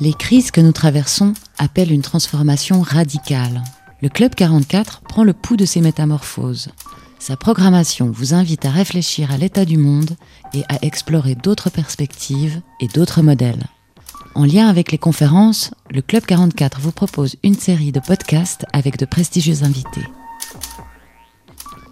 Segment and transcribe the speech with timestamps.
[0.00, 3.64] Les crises que nous traversons appellent une transformation radicale.
[4.00, 6.68] Le Club 44 prend le pouls de ces métamorphoses.
[7.18, 10.16] Sa programmation vous invite à réfléchir à l'état du monde
[10.54, 13.66] et à explorer d'autres perspectives et d'autres modèles.
[14.36, 18.98] En lien avec les conférences, le Club 44 vous propose une série de podcasts avec
[18.98, 20.06] de prestigieux invités.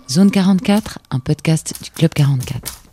[0.09, 2.86] Zone 44, un podcast du Club 44.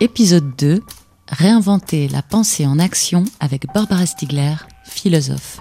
[0.00, 0.80] Épisode 2
[1.26, 5.58] Réinventer la pensée en action avec Barbara Stigler, philosophe.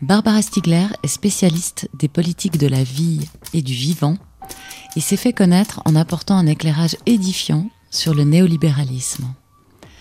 [0.00, 4.16] Barbara Stigler est spécialiste des politiques de la vie et du vivant
[4.96, 9.26] et s'est fait connaître en apportant un éclairage édifiant sur le néolibéralisme.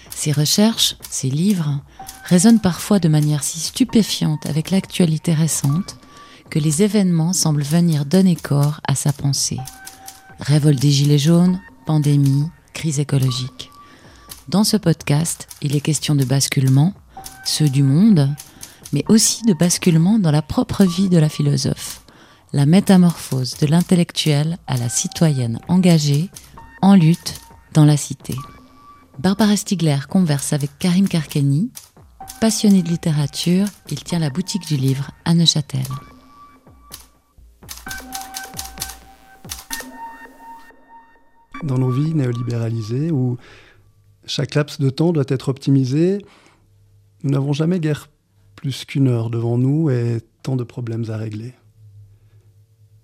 [0.10, 1.82] Ses recherches, ses livres,
[2.24, 5.98] résonnent parfois de manière si stupéfiante avec l'actualité récente
[6.50, 9.60] que les événements semblent venir donner corps à sa pensée.
[10.40, 13.72] Révolte des Gilets jaunes, pandémie, crise écologique.
[14.48, 16.94] Dans ce podcast, il est question de basculement,
[17.46, 18.30] ceux du monde,
[18.94, 22.02] mais aussi de basculement dans la propre vie de la philosophe,
[22.54, 26.30] la métamorphose de l'intellectuel à la citoyenne engagée,
[26.82, 27.36] en lutte,
[27.74, 28.36] dans la cité.
[29.20, 31.70] Barbara Stigler converse avec Karim Karkeni.
[32.40, 35.85] Passionné de littérature, il tient la boutique du livre à Neuchâtel.
[41.63, 43.37] Dans nos vies néolibéralisées où
[44.26, 46.23] chaque laps de temps doit être optimisé,
[47.23, 48.09] nous n'avons jamais guère
[48.55, 51.54] plus qu'une heure devant nous et tant de problèmes à régler.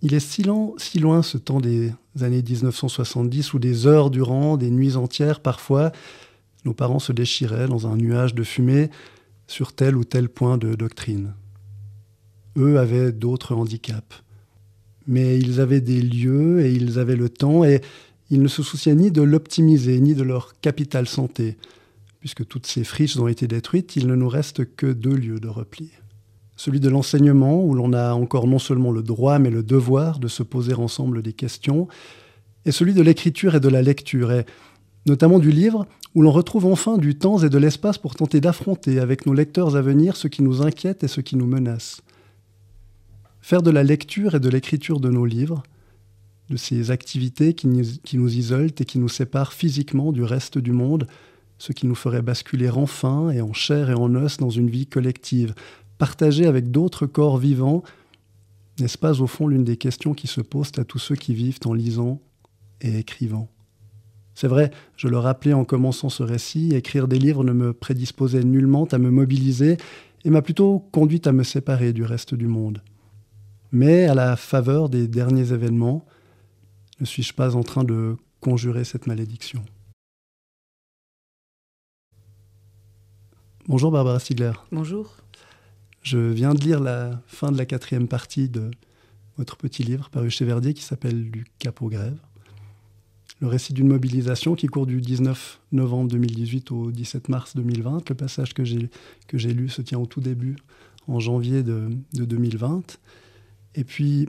[0.01, 0.43] Il est si,
[0.77, 1.91] si loin ce temps des
[2.21, 5.91] années 1970 où des heures durant, des nuits entières parfois,
[6.65, 8.89] nos parents se déchiraient dans un nuage de fumée
[9.47, 11.33] sur tel ou tel point de doctrine.
[12.57, 14.23] Eux avaient d'autres handicaps.
[15.07, 17.81] Mais ils avaient des lieux et ils avaient le temps et
[18.29, 21.57] ils ne se souciaient ni de l'optimiser, ni de leur capital santé.
[22.19, 25.47] Puisque toutes ces friches ont été détruites, il ne nous reste que deux lieux de
[25.47, 25.91] repli.
[26.55, 30.27] Celui de l'enseignement, où l'on a encore non seulement le droit, mais le devoir de
[30.27, 31.87] se poser ensemble des questions,
[32.65, 34.45] et celui de l'écriture et de la lecture, et
[35.05, 35.85] notamment du livre,
[36.15, 39.75] où l'on retrouve enfin du temps et de l'espace pour tenter d'affronter avec nos lecteurs
[39.75, 42.01] à venir ce qui nous inquiète et ce qui nous menace.
[43.39, 45.63] Faire de la lecture et de l'écriture de nos livres,
[46.49, 51.07] de ces activités qui nous, isolent et qui nous séparent physiquement du reste du monde,
[51.57, 54.87] ce qui nous ferait basculer enfin et en chair et en os dans une vie
[54.87, 55.53] collective,
[55.97, 57.83] partagée avec d'autres corps vivants,
[58.79, 61.59] n'est-ce pas au fond l'une des questions qui se posent à tous ceux qui vivent
[61.65, 62.21] en lisant
[62.81, 63.49] et écrivant?
[64.35, 68.43] C'est vrai, je le rappelais en commençant ce récit, écrire des livres ne me prédisposait
[68.43, 69.77] nullement à me mobiliser
[70.23, 72.83] et m'a plutôt conduit à me séparer du reste du monde.
[73.71, 76.05] Mais à la faveur des derniers événements,
[76.99, 79.63] ne suis-je pas en train de conjurer cette malédiction?
[83.67, 84.53] Bonjour Barbara Stigler.
[84.71, 85.17] Bonjour.
[86.01, 88.71] Je viens de lire la fin de la quatrième partie de
[89.37, 92.17] votre petit livre paru chez Verdier qui s'appelle Du cap aux grèves.
[93.39, 98.09] Le récit d'une mobilisation qui court du 19 novembre 2018 au 17 mars 2020.
[98.09, 98.89] Le passage que j'ai,
[99.27, 100.55] que j'ai lu se tient au tout début,
[101.07, 102.97] en janvier de, de 2020.
[103.75, 104.27] Et puis,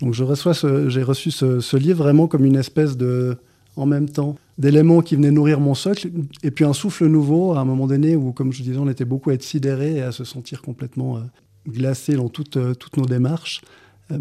[0.00, 3.36] donc j'ai reçu ce, livre vraiment comme une espèce de,
[3.76, 6.10] en même temps, d'éléments qui venaient nourrir mon socle,
[6.42, 9.04] et puis un souffle nouveau à un moment donné où, comme je disais, on était
[9.04, 11.20] beaucoup à être sidérés et à se sentir complètement euh,
[11.68, 13.62] glacés dans toutes, euh, toutes nos démarches.
[14.10, 14.18] Euh,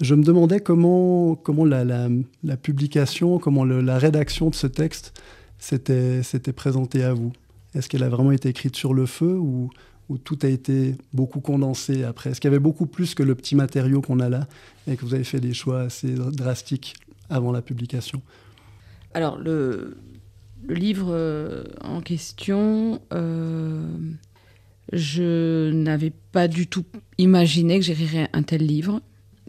[0.00, 5.12] je me demandais comment, la, publication, comment la rédaction de ce texte
[5.58, 7.32] s'était présentée à vous.
[7.74, 9.70] Est-ce qu'elle a vraiment été écrite sur le feu ou,
[10.08, 13.34] où tout a été beaucoup condensé après Est-ce qu'il y avait beaucoup plus que le
[13.34, 14.46] petit matériau qu'on a là
[14.86, 16.94] et que vous avez fait des choix assez drastiques
[17.30, 18.20] avant la publication?
[19.14, 19.96] Alors, le,
[20.68, 23.86] livre euh, en question, euh,
[24.92, 26.84] je n'avais pas du tout
[27.18, 29.00] imaginé que j'écrirais un tel livre,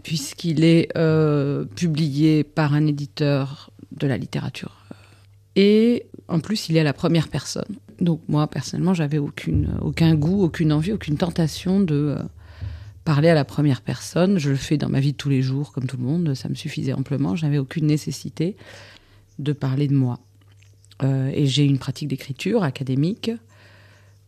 [0.04, 4.86] puisqu'il est euh, publié par un éditeur de la littérature.
[5.56, 7.78] Et en plus, il est à la première personne.
[8.02, 12.24] Donc moi, personnellement, j'avais aucun goût, aucune envie, aucune tentation de euh,
[13.04, 14.40] parler à la première personne.
[14.40, 16.50] Je le fais dans ma vie de tous les jours, comme tout le monde, ça
[16.50, 17.36] me suffisait amplement.
[17.36, 18.58] J'avais aucune nécessité
[19.38, 20.20] de parler de moi.
[21.04, 23.32] Euh, et j'ai une pratique d'écriture académique,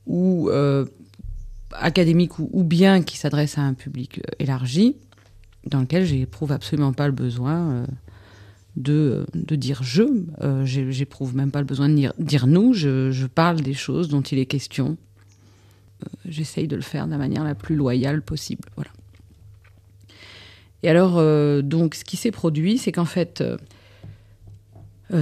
[0.05, 0.85] ou euh,
[1.71, 4.95] académique ou, ou, bien qui s'adresse à un public élargi,
[5.65, 7.85] dans lequel j'éprouve absolument pas le besoin
[8.77, 10.03] de, de dire je.
[10.41, 12.73] Euh, J'éprouve même pas le besoin de dire, dire nous.
[12.73, 14.97] Je, je, parle des choses dont il est question.
[16.03, 18.63] Euh, j'essaye de le faire de la manière la plus loyale possible.
[18.75, 18.91] Voilà.
[20.83, 23.43] Et alors, euh, donc, ce qui s'est produit, c'est qu'en fait,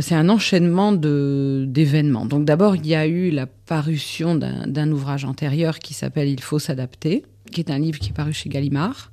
[0.02, 2.26] c'est un enchaînement d'événements.
[2.26, 6.60] Donc d'abord, il y a eu la parution d'un ouvrage antérieur qui s'appelle Il faut
[6.60, 9.12] s'adapter, qui est un livre qui est paru chez Gallimard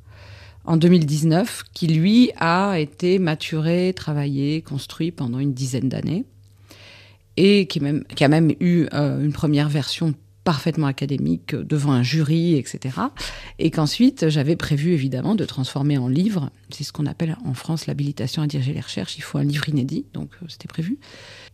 [0.65, 6.25] en 2019, qui lui a été maturé, travaillé, construit pendant une dizaine d'années,
[7.37, 7.81] et qui,
[8.25, 10.15] a même eu euh, une première version
[10.45, 12.97] parfaitement académique devant un jury, etc.
[13.59, 16.51] Et qu'ensuite, j'avais prévu évidemment de transformer en livre.
[16.71, 19.17] C'est ce qu'on appelle en France l'habilitation à diriger les recherches.
[19.17, 20.99] Il faut un livre inédit, donc euh, c'était prévu.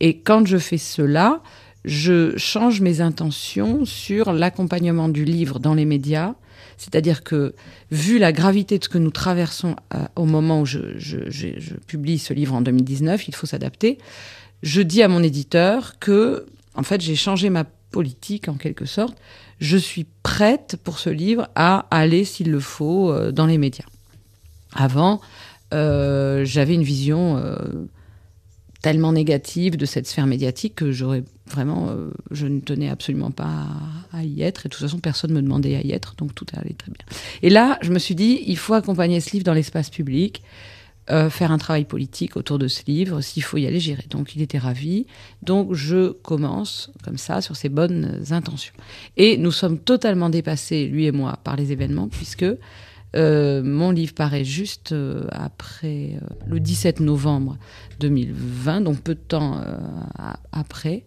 [0.01, 1.43] Et quand je fais cela,
[1.85, 6.35] je change mes intentions sur l'accompagnement du livre dans les médias.
[6.79, 7.55] C'est-à-dire que,
[7.91, 12.33] vu la gravité de ce que nous traversons euh, au moment où je, publie ce
[12.33, 13.99] livre en 2019, il faut s'adapter.
[14.63, 19.17] Je dis à mon éditeur que, en fait, j'ai changé ma politique en quelque sorte,
[19.61, 23.87] je suis prête pour ce livre à aller, s'il le faut, euh, dans les médias.
[24.73, 25.21] Avant,
[25.75, 27.43] euh, j'avais une vision
[28.83, 31.89] tellement négative de cette sphère médiatique que j'aurais vraiment,
[32.31, 33.67] je ne tenais absolument pas
[34.13, 34.67] à, y être.
[34.67, 36.93] Et de toute façon, personne ne me demandait à y être, donc tout allait très
[36.93, 37.05] bien.
[37.43, 40.43] Et là, je me suis dit, il faut accompagner ce livre dans l'espace public.
[41.11, 43.23] Euh, faire un travail politique autour de ce livre.
[43.23, 44.05] S'il faut y aller, j'irai.
[44.11, 45.07] Donc il était ravi.
[45.41, 48.75] Donc je commence comme ça sur ces bonnes intentions.
[49.17, 52.45] Et nous sommes totalement dépassés, lui et moi, par les événements, puisque
[53.17, 57.57] euh, mon livre paraît juste euh, après le 17 novembre
[58.01, 59.63] 2020, donc peu de temps
[60.53, 61.05] après.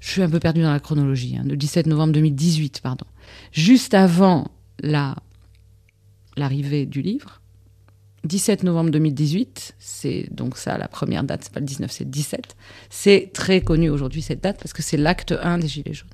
[0.00, 1.36] Je suis un peu perdue dans la chronologie.
[1.36, 3.06] Hein, le 17 novembre 2018, pardon.
[3.52, 4.48] Juste avant
[4.80, 5.16] la
[6.36, 7.40] l'arrivée du livre,
[8.24, 12.10] 17 novembre 2018, c'est donc ça la première date, c'est pas le 19, c'est le
[12.10, 12.56] 17.
[12.90, 16.08] C'est très connu aujourd'hui cette date parce que c'est l'acte 1 des Gilets jaunes.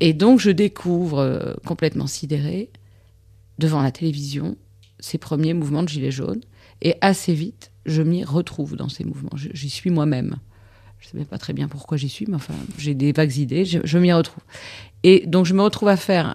[0.00, 2.70] Et donc je découvre euh, complètement sidéré
[3.58, 4.56] devant la télévision
[4.98, 6.40] ces premiers mouvements de Gilets jaunes
[6.82, 9.30] et assez vite je m'y retrouve dans ces mouvements.
[9.36, 10.36] J'y suis moi-même.
[10.98, 13.36] Je ne sais même pas très bien pourquoi j'y suis, mais enfin j'ai des vagues
[13.36, 14.42] idées, je, m'y retrouve.
[15.02, 16.34] Et donc je me retrouve à faire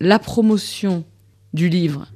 [0.00, 1.04] la promotion
[1.52, 2.06] du livre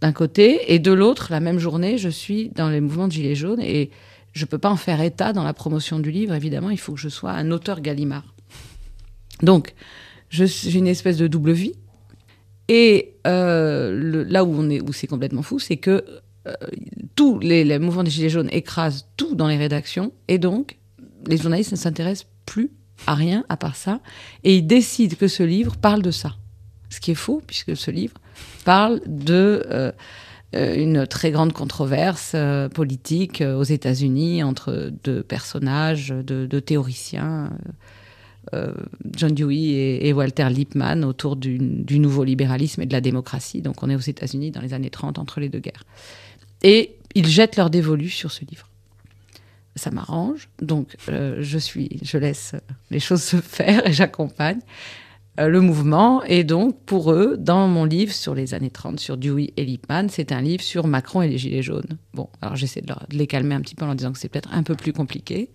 [0.00, 3.34] d'un côté, et de l'autre, la même journée, je suis dans les mouvements de Gilets
[3.34, 3.90] jaunes, et
[4.32, 6.94] je ne peux pas en faire état dans la promotion du livre, évidemment, il faut
[6.94, 8.34] que je sois un auteur Gallimard.
[9.42, 9.74] Donc,
[10.30, 11.74] j'ai une espèce de double vie,
[12.72, 16.04] et euh, là où, on est, où c'est complètement fou, c'est que
[16.46, 16.54] euh,
[17.16, 20.78] tous les, mouvements des Gilets jaunes écrasent tout dans les rédactions, et donc,
[21.26, 22.70] les journalistes ne s'intéressent plus
[23.08, 23.98] à rien à part ça,
[24.44, 26.36] et ils décident que ce livre parle de ça.
[26.90, 28.14] Ce qui est faux, puisque ce livre
[28.64, 29.90] parle de euh,
[30.54, 32.36] euh, une très grande controverse
[32.72, 37.50] politique aux États-Unis entre deux personnages, deux, théoriciens.
[39.16, 43.62] John Dewey et, Walter Lippmann autour du, nouveau libéralisme et de la démocratie.
[43.62, 45.84] Donc on est aux États-Unis dans les années 30 entre les deux guerres.
[46.62, 48.68] Et ils jettent leur dévolu sur ce livre.
[49.76, 52.54] Ça m'arrange, donc je, suis, je laisse
[52.90, 54.60] les choses se faire et j'accompagne.
[55.38, 56.22] Euh, le mouvement.
[56.24, 60.08] Et donc, pour eux, dans mon livre sur les années 30, sur Dewey et Lippmann,
[60.08, 61.98] c'est un livre sur Macron et les Gilets jaunes.
[62.14, 64.52] Bon, alors j'essaie de, les calmer un petit peu en leur disant que c'est peut-être
[64.52, 65.50] un peu plus compliqué.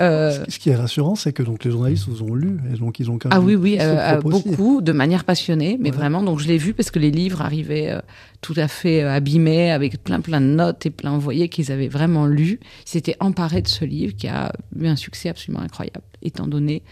[0.00, 3.00] Euh, ce qui est rassurant, c'est que donc les journalistes vous ont lu et donc
[3.00, 6.38] ils ont quand même ah oui oui euh, beaucoup de manière passionnée, mais vraiment donc
[6.38, 7.96] je l'ai vu parce que les livres arrivaient
[8.40, 11.14] tout à fait abîmés avec plein plein de notes et plein.
[11.14, 14.86] Vous voyez qu'ils avaient vraiment lu, ils s'étaient emparés de ce livre qui a eu
[14.86, 16.82] un succès absolument incroyable, étant donné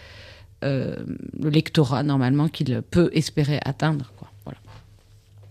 [0.63, 0.95] euh,
[1.39, 4.11] le lectorat normalement qu'il peut espérer atteindre.
[4.17, 4.27] Quoi.
[4.43, 4.57] Voilà.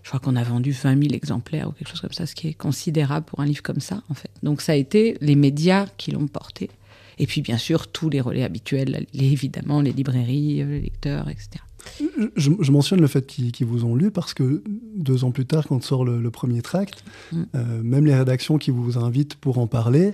[0.03, 2.49] Je crois qu'on a vendu 20 000 exemplaires ou quelque chose comme ça, ce qui
[2.49, 4.29] est considérable pour un livre comme ça, en fait.
[4.43, 6.69] Donc ça a été les médias qui l'ont porté.
[7.19, 11.49] Et puis bien sûr, tous les relais habituels, évidemment, les librairies, euh, les lecteurs, etc.
[12.35, 14.61] Je, mentionne le fait qu'ils vous ont lu parce que
[14.95, 17.43] deux ans plus tard, quand sort le, premier tract, mm.
[17.55, 20.11] euh, même les rédactions qui vous invitent pour en parler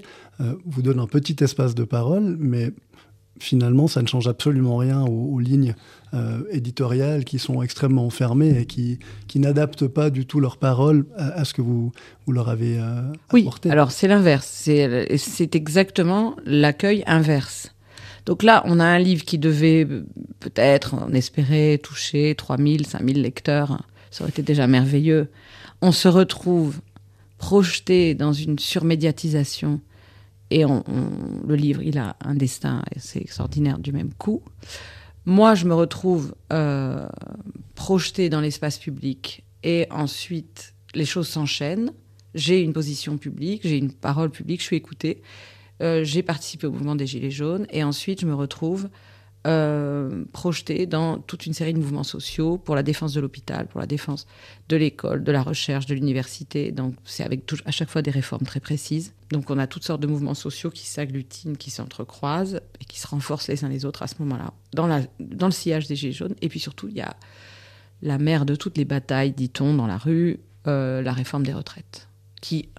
[0.65, 2.73] vous donnent un petit espace de parole, mais
[3.39, 5.75] finalement, ça ne change absolument rien aux, lignes
[6.13, 11.05] euh, éditoriales qui sont extrêmement fermées et qui, qui n'adaptent pas du tout leurs paroles
[11.15, 11.91] à, ce que vous,
[12.25, 14.47] vous leur avez euh, oui, alors c'est l'inverse.
[14.47, 17.73] C'est exactement l'accueil inverse.
[18.25, 19.85] Donc là, on a un livre qui devait
[20.39, 23.83] peut-être, on espérait, toucher 3000, 5000 lecteurs.
[24.11, 25.27] Ça aurait été déjà merveilleux.
[25.81, 26.79] On se retrouve
[27.37, 29.81] projeté dans une surmédiatisation
[30.53, 34.43] et le livre, il a un destin assez extraordinaire du même coup.
[35.25, 37.07] Moi, je me retrouve euh,
[37.73, 41.91] projetée dans l'espace public et ensuite, les choses s'enchaînent.
[42.35, 45.23] J'ai une position publique, j'ai une parole publique, je suis écoutée.
[45.81, 48.89] Euh, j'ai participé au mouvement des Gilets jaunes et ensuite, je me retrouve
[49.45, 53.81] euh, projeté dans toute une série de mouvements sociaux pour la défense de l'hôpital, pour
[53.81, 54.25] la défense
[54.69, 56.71] de l'école, de la recherche, de l'université.
[56.71, 59.13] Donc c'est avec à chaque fois des réformes très précises.
[59.31, 63.07] Donc on a toutes sortes de mouvements sociaux qui s'agglutinent, qui s'entrecroisent et qui se
[63.07, 66.35] renforcent les uns les autres à ce moment-là, dans, le sillage des Gilets jaunes.
[66.41, 67.13] Et puis surtout, il y a
[68.01, 72.07] la mère de toutes les batailles, dit-on, dans la rue, euh, la réforme des retraites,
[72.41, 72.69] qui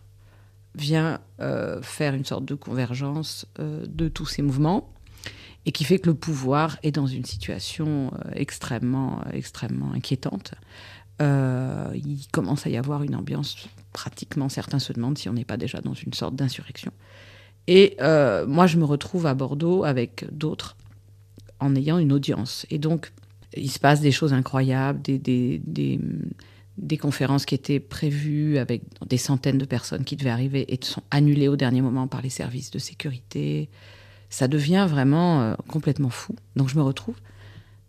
[0.75, 4.94] vient euh, faire une sorte de convergence de tous ces mouvements
[5.67, 10.55] et qui fait que le pouvoir est dans une situation euh, extrêmement, euh, extrêmement inquiétante.
[11.23, 15.45] Euh, il commence à y avoir une ambiance, pratiquement certains se demandent si on n'est
[15.45, 16.93] pas déjà dans une sorte d'insurrection.
[17.67, 17.97] Et
[18.47, 20.77] moi, je me retrouve à Bordeaux avec d'autres
[21.61, 22.67] en ayant une audience.
[22.69, 23.11] Et donc,
[23.57, 25.99] il se passe des choses incroyables, des, des, des,
[26.77, 31.05] des, conférences qui étaient prévues avec des centaines de personnes qui devaient arriver et sont
[31.11, 33.71] annulées au dernier moment par les services de sécurité
[34.35, 36.35] ça devient vraiment euh, complètement fou.
[36.57, 37.15] Donc je me retrouve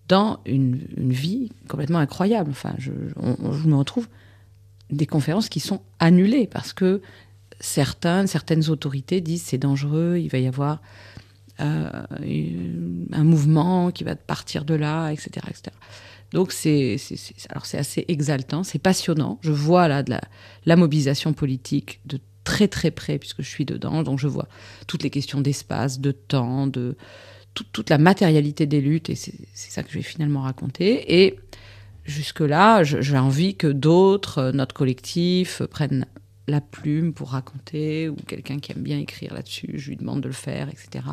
[0.07, 2.51] dans une, vie complètement incroyable.
[2.51, 4.07] Enfin, je, me retrouve
[4.91, 7.01] des conférences qui sont annulées parce que
[7.59, 10.83] certaines, certaines autorités disent c'est dangereux, il va y avoir
[11.61, 11.89] euh,
[13.11, 15.47] un mouvement qui va partir de là, etc.
[15.49, 15.75] etc.
[16.31, 19.39] Donc c'est c'est assez exaltant, c'est passionnant.
[19.41, 20.21] Je vois là de la,
[20.67, 24.03] la mobilisation politique de très très près puisque je suis dedans.
[24.03, 24.47] Donc je vois
[24.87, 26.95] toutes les questions d'espace, de temps, de
[27.53, 31.23] toute la matérialité des luttes et c'est ça que je vais finalement raconter.
[31.23, 31.37] Et
[32.05, 36.05] jusque-là, j'ai envie que d'autres, euh, notre collectif, prennent
[36.47, 40.27] la plume pour raconter ou quelqu'un qui aime bien écrire là-dessus, je lui demande de
[40.27, 41.05] le faire, etc.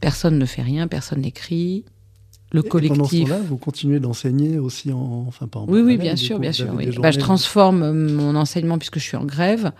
[0.00, 1.84] Personne ne fait rien, personne n'écrit.
[2.50, 3.28] Le collectif.
[3.28, 6.52] Pendant ce vous continuez d'enseigner aussi en, enfin pas en Oui, oui, bien sûr, bien
[6.52, 6.72] sûr.
[6.98, 9.72] Bah, je transforme mon enseignement puisque je suis en grève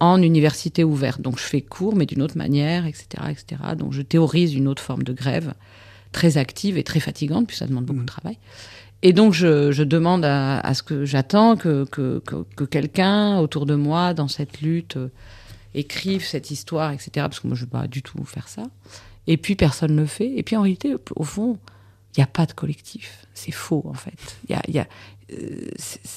[0.00, 1.20] en université ouverte.
[1.20, 3.62] Donc je fais cours, mais d'une autre manière, etc., etc.
[3.76, 5.54] Donc je théorise une autre forme de grève
[6.12, 8.06] très active et très fatigante, puis ça demande beaucoup de mmh.
[8.06, 8.38] travail.
[9.02, 14.28] Et donc je, demande à, ce que j'attends que, que, quelqu'un autour de moi, dans
[14.28, 15.08] cette lutte, euh,
[15.74, 17.10] écrive cette histoire, etc.
[17.16, 18.62] Parce que moi je ne veux pas du tout faire ça.
[19.26, 20.32] Et puis personne ne le fait.
[20.36, 21.58] Et puis en réalité, au fond,
[22.16, 23.26] il n'y a pas de collectif.
[23.34, 24.38] C'est faux en fait.
[24.48, 24.86] Y a,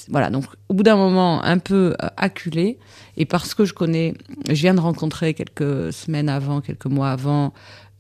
[0.09, 2.77] voilà, donc au bout d'un moment un peu euh, acculé,
[3.15, 4.13] et parce que je connais,
[4.47, 7.53] je viens de rencontrer quelques semaines avant, quelques mois avant,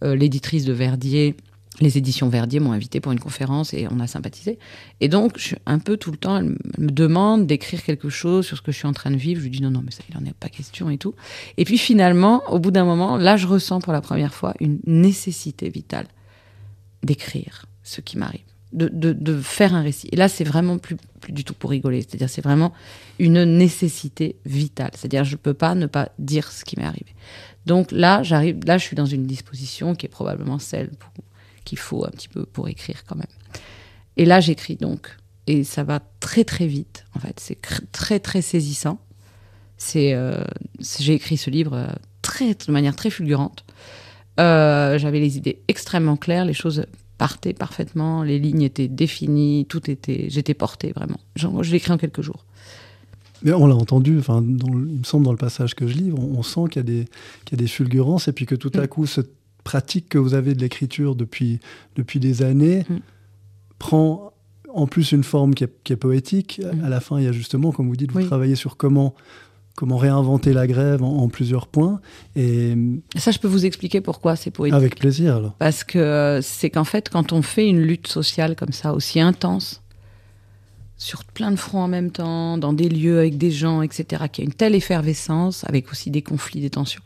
[0.03, 1.35] euh, l'éditrice de Verdier,
[1.79, 4.57] les éditions Verdier m'ont invité pour une conférence et on a sympathisé.
[4.99, 8.57] Et donc, je un peu tout le temps, elle me demande d'écrire quelque chose sur
[8.57, 9.39] ce que je suis en train de vivre.
[9.39, 11.13] Je lui dis non, non, mais ça, il n'en est pas question et tout.
[11.57, 14.79] Et puis finalement, au bout d'un moment, là, je ressens pour la première fois une
[14.87, 16.07] nécessité vitale
[17.03, 20.09] d'écrire ce qui m'arrive de, faire un récit.
[20.11, 22.01] Et là, c'est vraiment plus, plus du tout pour rigoler.
[22.01, 22.73] C'est-à-dire, c'est vraiment
[23.19, 24.91] une nécessité vitale.
[24.93, 27.15] C'est-à-dire, je ne peux pas ne pas dire ce qui m'est arrivé.
[27.65, 30.91] Donc là, j'arrive, là, je suis dans une disposition qui est probablement celle
[31.65, 33.25] qu'il faut un petit peu pour écrire quand même.
[34.15, 35.17] Et là, j'écris donc.
[35.47, 37.05] Et ça va très très vite.
[37.15, 37.59] En fait, c'est
[37.91, 38.99] très très saisissant.
[39.77, 40.43] C'est, euh,
[40.79, 41.87] j'ai écrit ce livre euh,
[42.21, 43.63] très, de manière très fulgurante.
[44.39, 46.85] Euh, j'avais les idées extrêmement claires, les choses
[47.17, 51.19] partait parfaitement, les lignes étaient définies, tout était, j'étais portée vraiment.
[51.35, 52.45] je l'ai écrit en quelques jours.
[53.43, 56.41] Mais on l'a entendu, enfin, il me semble dans le passage que je livre, on,
[56.43, 57.05] sent qu'il y, a des,
[57.45, 58.87] qu'il y a des fulgurances et puis que tout à mm.
[58.87, 59.31] coup, cette
[59.63, 61.59] pratique que vous avez de l'écriture depuis,
[61.95, 62.97] depuis des années mm.
[63.77, 64.33] prend
[64.73, 66.61] en plus une forme qui est, poétique.
[66.63, 66.85] Mm.
[66.85, 69.13] À la fin, il y a justement, comme vous dites, vous travaillez sur comment
[69.77, 72.01] comment réinventer la grève en, plusieurs points.
[72.35, 72.73] Et
[73.15, 74.75] ça, je peux vous expliquer pourquoi c'est poétique.
[74.75, 75.35] Avec plaisir.
[75.35, 75.53] Alors.
[75.53, 79.19] Parce que euh, c'est qu'en fait, quand on fait une lutte sociale comme ça, aussi
[79.19, 79.83] intense,
[80.97, 84.41] sur plein de fronts en même temps, dans des lieux avec des gens, etc., qui
[84.41, 87.03] a une telle effervescence, avec aussi des conflits, des tensions.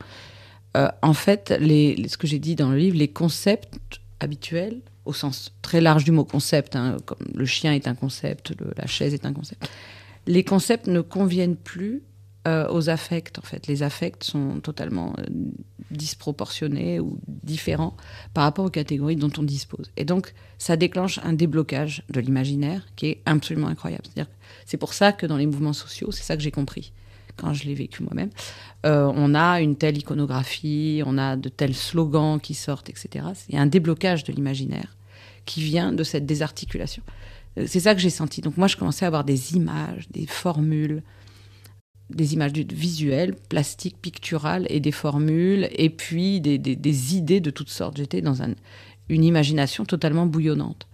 [0.78, 5.12] Euh, en fait, les, ce que j'ai dit dans le livre, les concepts habituels, au
[5.12, 9.12] sens très large du mot concept, hein, comme le chien est un concept, la chaise
[9.12, 9.68] est un concept,
[10.26, 12.02] les concepts ne conviennent plus
[12.48, 13.38] euh, aux affects.
[13.38, 15.24] En fait, les affects sont totalement euh,
[15.92, 17.96] disproportionnés ou différents
[18.34, 19.92] par rapport aux catégories dont on dispose.
[19.96, 24.04] Et donc, ça déclenche un déblocage de l'imaginaire qui est absolument incroyable.
[24.66, 26.92] C'est pour ça que dans les mouvements sociaux, c'est ça que j'ai compris
[27.36, 28.30] quand je l'ai vécu moi-même.
[28.86, 33.26] Euh, on a une telle iconographie, on a de tels slogans qui sortent, etc.
[33.48, 34.96] Il y a un déblocage de l'imaginaire
[35.46, 37.04] qui vient de cette désarticulation.
[37.66, 38.40] C'est ça que j'ai senti.
[38.40, 41.02] Donc moi, je commençais à avoir des images, des formules,
[42.14, 47.96] des images visuelles, plastiques, picturales et des formules, et puis des, idées de toutes sortes.
[47.96, 48.42] J'étais dans
[49.08, 50.86] une imagination totalement bouillonnante.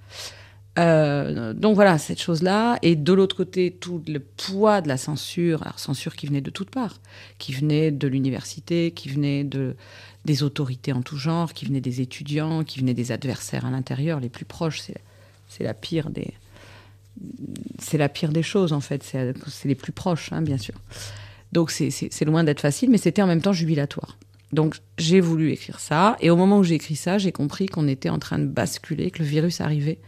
[0.78, 2.78] Euh, donc voilà, cette chose-là.
[2.82, 6.70] Et de l'autre côté, tout le poids de la censure, censure qui venait de toutes
[6.70, 7.00] parts,
[7.38, 9.75] qui venait de l'université, qui venait de,
[10.25, 14.20] des autorités en tout genre, qui venait des étudiants, qui venait des adversaires à l'intérieur,
[14.20, 14.82] les plus proches.
[15.48, 16.32] C'est la pire des.
[17.78, 19.02] C'est la pire des choses, en fait.
[19.02, 20.75] C'est les plus proches, hein, bien sûr.
[21.52, 24.18] Donc c'est loin d'être facile, mais c'était en même temps jubilatoire.
[24.52, 27.88] Donc j'ai voulu écrire ça, et au moment où j'ai écrit ça, j'ai compris qu'on
[27.88, 29.98] était en train de basculer, que le virus arrivait,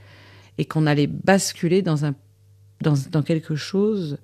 [0.58, 2.12] et qu'on allait basculer dans,
[3.22, 4.18] quelque chose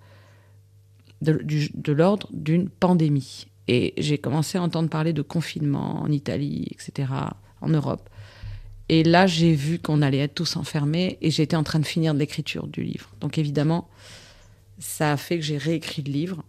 [1.23, 3.47] de l'ordre d'une pandémie.
[3.69, 7.09] Et j'ai commencé à entendre parler de confinement en Italie, etc.,
[7.61, 8.09] en Europe.
[8.89, 12.15] Et là, j'ai vu qu'on allait être tous enfermés et j'étais en train de finir
[12.15, 13.11] l'écriture du livre.
[13.21, 13.89] Donc évidemment,
[14.79, 16.45] ça a fait que j'ai réécrit le livre.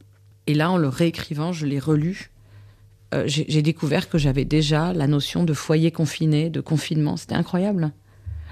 [0.46, 2.32] Et là, en le réécrivant, je l'ai relu.
[3.14, 7.18] Euh, j'ai découvert que j'avais déjà la notion de foyer confiné, de confinement.
[7.18, 7.92] C'était incroyable.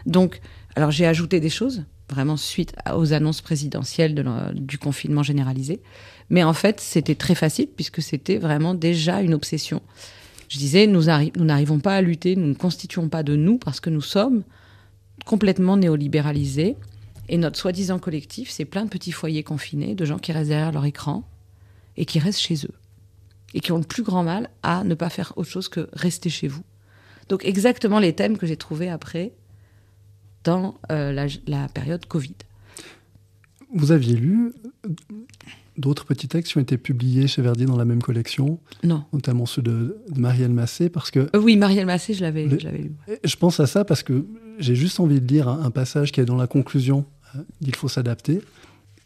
[0.05, 0.39] Donc,
[0.75, 5.81] alors j'ai ajouté des choses, vraiment suite aux annonces présidentielles de du confinement généralisé.
[6.29, 9.81] Mais en fait, c'était très facile puisque c'était vraiment déjà une obsession.
[10.49, 13.89] Je disais, nous n'arrivons pas à lutter, nous ne constituons pas de nous parce que
[13.89, 14.43] nous sommes
[15.25, 16.77] complètement néolibéralisés.
[17.27, 20.71] Et notre soi-disant collectif, c'est plein de petits foyers confinés, de gens qui restent derrière
[20.71, 21.23] leur écran
[21.97, 22.73] et qui restent chez eux.
[23.53, 26.29] Et qui ont le plus grand mal à ne pas faire autre chose que rester
[26.29, 26.63] chez vous.
[27.29, 29.33] Donc exactement les thèmes que j'ai trouvés après
[30.43, 32.35] dans euh, la, la période Covid.
[33.73, 34.53] Vous aviez lu
[35.77, 39.03] d'autres petits textes qui ont été publiés chez Verdi dans la même collection Non.
[39.13, 41.19] Notamment ceux de, Marielle Massé, parce que...
[41.35, 42.57] Euh, oui, Marielle Massé, je l'avais lu.
[43.23, 44.25] Je pense à ça parce que
[44.59, 47.05] j'ai juste envie de lire un, passage qui est dans la conclusion
[47.35, 48.41] euh, d'Il faut s'adapter,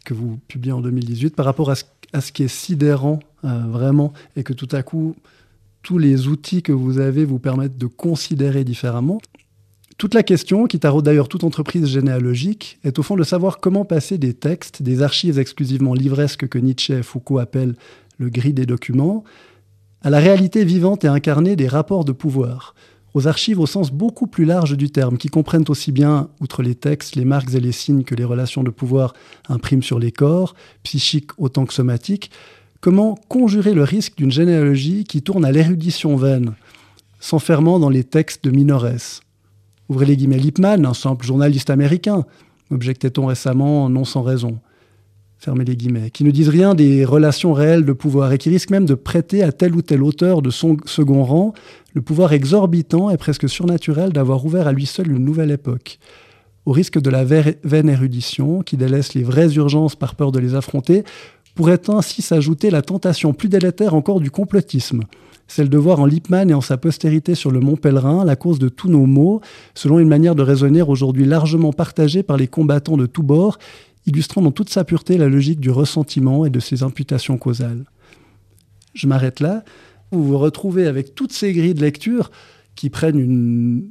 [0.04, 3.64] que vous publiez en 2018, par rapport à ce, à ce qui est sidérant, euh,
[3.68, 5.16] vraiment, et que tout à coup,
[5.82, 9.20] tous les outils que vous avez vous permettent de considérer différemment.
[10.00, 13.84] Toute la question, qui taraude d'ailleurs toute entreprise généalogique, est au fond de savoir comment
[13.84, 17.74] passer des textes, des archives exclusivement livresques que Nietzsche et Foucault appellent
[18.16, 19.24] le gris des documents,
[20.00, 22.74] à la réalité vivante et incarnée des rapports de pouvoir,
[23.12, 26.76] aux archives au sens beaucoup plus large du terme, qui comprennent aussi bien, outre les
[26.76, 29.12] textes, les marques et les signes que les relations de pouvoir
[29.50, 32.30] impriment sur les corps, psychiques autant que somatiques,
[32.80, 36.54] comment conjurer le risque d'une généalogie qui tourne à l'érudition vaine,
[37.18, 39.20] s'enfermant dans les textes de Minorès,
[39.90, 42.24] Ouvrez les guillemets, Lippmann, un simple journaliste américain,
[42.70, 44.60] objectait-on récemment, non sans raison.
[45.36, 48.70] Fermez les guillemets, qui ne disent rien des relations réelles de pouvoir et qui risquent
[48.70, 51.54] même de prêter à tel ou tel auteur de son second rang
[51.92, 55.98] le pouvoir exorbitant et presque surnaturel d'avoir ouvert à lui seul une nouvelle époque.
[56.66, 60.54] Au risque de la vaine érudition, qui délaisse les vraies urgences par peur de les
[60.54, 61.02] affronter,
[61.56, 65.02] pourrait ainsi s'ajouter la tentation plus délétère encore du complotisme,
[65.50, 68.60] celle de voir en Lippmann et en sa postérité sur le mont Pèlerin la cause
[68.60, 69.40] de tous nos maux,
[69.74, 73.58] selon une manière de raisonner aujourd'hui largement partagée par les combattants de tous bords,
[74.06, 77.84] illustrant dans toute sa pureté la logique du ressentiment et de ses imputations causales.
[78.94, 79.64] Je m'arrête là.
[80.12, 82.30] Vous vous retrouvez avec toutes ces grilles de lecture
[82.76, 83.90] qui prennent une,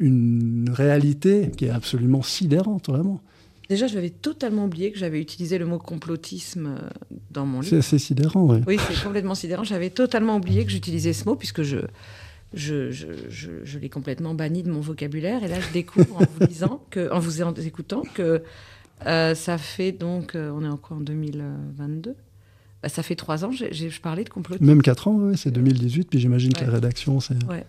[0.00, 3.20] une réalité qui est absolument sidérante, vraiment.
[3.68, 6.88] Déjà, j'avais totalement oublié que j'avais utilisé le mot complotisme euh,
[7.30, 7.70] dans mon livre.
[7.70, 8.60] C'est assez sidérant, oui.
[8.66, 9.64] Oui, c'est complètement sidérant.
[9.64, 11.78] J'avais totalement oublié que j'utilisais ce mot puisque je,
[12.54, 15.44] je, je, je, l'ai complètement banni de mon vocabulaire.
[15.44, 18.42] Et là, je découvre en vous lisant, que, en vous écoutant, que
[19.06, 22.14] euh, ça fait donc, euh, on est encore en 2022.
[22.82, 24.64] Bah, ça fait trois ans, je parlais de complotisme.
[24.64, 27.42] Même quatre ans, oui, c'est 2018, puis j'imagine que la rédaction, c'est...
[27.44, 27.66] Ouais.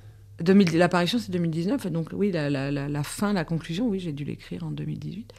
[0.73, 4.23] L'apparition, c'est 2019, donc oui, la, la, la, la, fin, la conclusion, oui, j'ai dû
[4.23, 5.33] l'écrire en 2018.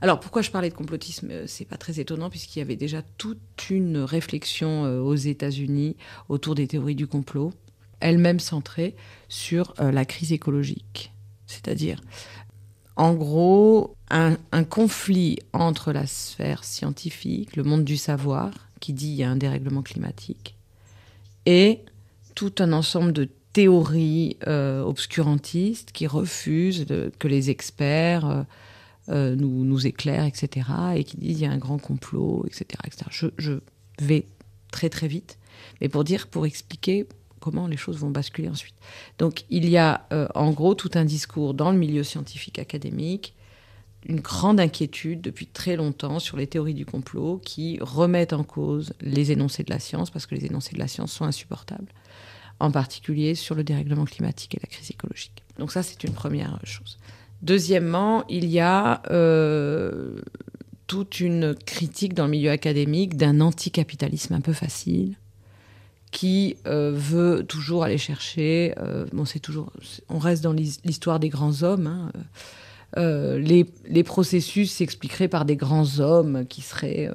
[0.00, 3.02] Alors pourquoi je parlais de complotisme euh, C'est pas très étonnant puisqu'il y avait déjà
[3.16, 5.96] toute une réflexion euh, aux États-Unis
[6.28, 7.52] autour des théories du complot,
[8.00, 8.94] elle-même centrée
[9.28, 11.12] sur euh, la crise écologique.
[11.46, 12.00] C'est-à-dire,
[12.96, 19.14] en gros, un, conflit entre la sphère scientifique, le monde du savoir, qui dit il
[19.14, 20.56] y a un dérèglement climatique,
[21.44, 21.80] et
[22.34, 26.86] tout un ensemble de théories obscurantistes qui refusent
[27.18, 28.44] que les experts
[29.08, 32.66] nous, nous éclaire, etc., et qui disent il y a un grand complot, etc.
[32.84, 33.28] etc.
[33.38, 33.52] Je,
[34.00, 34.26] vais
[34.70, 35.38] très très vite,
[35.80, 37.06] mais pour dire, pour expliquer
[37.40, 38.74] comment les choses vont basculer ensuite.
[39.18, 43.34] Donc il y a euh, en gros tout un discours dans le milieu scientifique académique,
[44.08, 48.92] une grande inquiétude depuis très longtemps sur les théories du complot qui remettent en cause
[49.00, 51.88] les énoncés de la science, parce que les énoncés de la science sont insupportables,
[52.60, 55.42] en particulier sur le dérèglement climatique et la crise écologique.
[55.58, 56.98] Donc ça, c'est une première chose.
[57.42, 60.20] Deuxièmement, il y a euh,
[60.86, 65.16] toute une critique dans le milieu académique d'un anticapitalisme un peu facile
[66.12, 68.74] qui euh, veut toujours aller chercher.
[68.78, 69.70] Euh, bon, c'est toujours,
[70.08, 71.86] on reste dans l'histoire des grands hommes.
[71.86, 72.12] Hein,
[72.96, 77.10] les, les, processus s'expliqueraient par des grands hommes qui seraient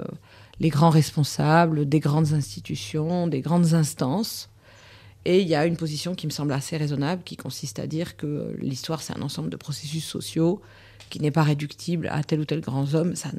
[0.60, 4.50] les grands responsables des grandes institutions, des grandes instances.
[5.25, 8.17] Et il y a une position qui me semble assez raisonnable, qui consiste à dire
[8.17, 10.62] que l'histoire, c'est un ensemble de processus sociaux
[11.10, 13.15] qui n'est pas réductible à tel ou tel grand homme.
[13.15, 13.29] Ça,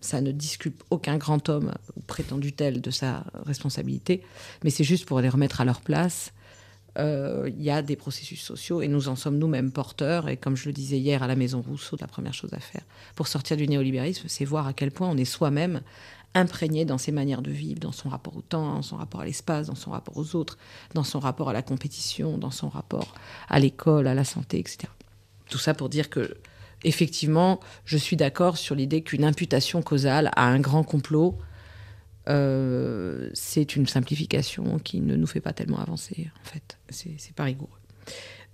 [0.00, 4.22] ça ne disculpe aucun grand homme ou prétendu tel de sa responsabilité,
[4.64, 6.32] mais c'est juste pour les remettre à leur place
[6.98, 10.28] euh, il y a des processus sociaux et nous en sommes nous-mêmes porteurs.
[10.28, 12.82] Et comme je le disais hier à la Maison Rousseau, la première chose à faire
[13.14, 15.80] pour sortir du néolibéralisme, c'est voir à quel point on est soi-même
[16.34, 19.24] imprégné dans ses manières de vivre, dans son rapport au temps, dans son rapport à
[19.24, 20.58] l'espace, dans son rapport aux autres,
[20.94, 23.14] dans son rapport à la compétition, dans son rapport
[23.48, 24.88] à l'école, à la santé, etc.
[25.48, 26.36] Tout ça pour dire que,
[26.84, 31.38] effectivement, je suis d'accord sur l'idée qu'une imputation causale à un grand complot
[32.28, 36.78] euh, c'est une simplification qui ne nous fait pas tellement avancer, en fait.
[36.90, 37.70] C'est pas rigoureux.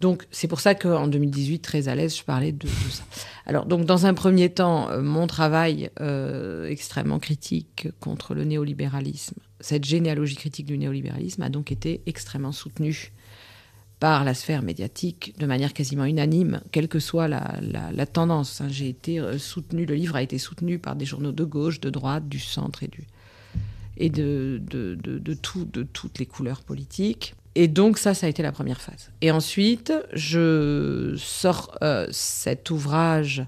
[0.00, 3.04] Donc, c'est pour ça qu'en 2018, très à l'aise, je parlais de, ça.
[3.46, 9.37] Alors, donc, dans un premier temps, euh, mon travail euh, extrêmement critique contre le néolibéralisme,
[9.61, 13.12] cette généalogie critique du néolibéralisme a donc été extrêmement soutenue
[14.00, 18.62] par la sphère médiatique de manière quasiment unanime, quelle que soit la, tendance.
[18.68, 22.28] J'ai été soutenu, le livre a été soutenu par des journaux de gauche, de droite,
[22.28, 23.07] du centre et du,
[23.96, 27.35] et de, de, de, tout, de toutes les couleurs politiques.
[27.55, 29.11] Et donc ça, ça a été la première phase.
[29.21, 33.47] Et ensuite, je sors euh, cet ouvrage.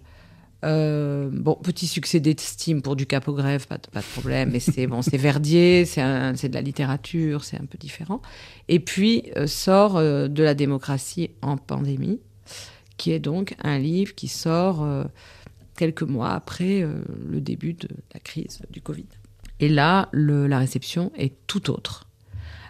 [0.64, 5.01] Euh, bon, petit succès d'estime pour du capogrève, pas, pas de problème, mais c'est bon,
[5.01, 8.23] Verdier, c'est de la littérature, c'est un peu différent.
[8.69, 12.21] Et puis euh, sort de la démocratie en pandémie,
[12.97, 14.87] qui est donc un livre qui sort
[15.77, 16.87] quelques mois après
[17.29, 19.07] le début de la crise du Covid.
[19.61, 22.07] Et là, la réception est tout autre.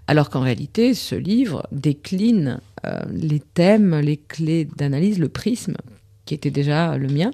[0.08, 5.76] Alors qu'en réalité, ce livre décline euh, les thèmes, les clés d'analyse, le prisme,
[6.24, 7.30] qui était déjà le mien,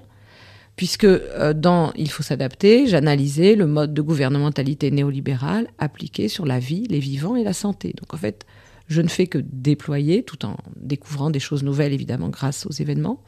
[0.75, 6.59] puisque euh, dans Il faut s'adapter, j'analysais le mode de gouvernementalité néolibérale appliqué sur la
[6.59, 7.93] vie, les vivants et la santé.
[7.95, 8.45] Donc en fait,
[8.87, 13.21] je ne fais que déployer, tout en découvrant des choses nouvelles, évidemment, grâce aux événements,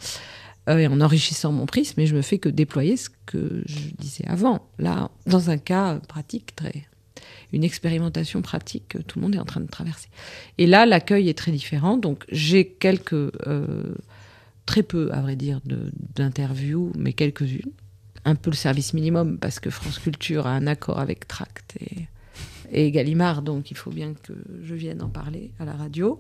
[0.69, 3.89] euh, et en enrichissant mon prisme, mais je me fais que déployer ce que je
[3.99, 4.67] disais avant.
[4.79, 6.85] Là, dans un cas pratique, très,
[7.55, 10.09] une expérimentation pratique que tout le monde est en train de traverser.
[10.57, 11.97] Et là, l'accueil est très différent.
[11.97, 13.95] Donc, j'ai quelques, euh,
[14.65, 15.61] très peu, à vrai dire,
[16.15, 17.71] d'interviews, mais quelques-unes.
[18.25, 22.07] Un peu le service minimum, parce que France Culture a un accord avec Tract et,
[22.71, 26.19] et Gallimard, donc il faut bien que je vienne en parler à la radio.